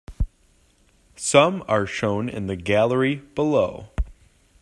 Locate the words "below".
3.17-3.89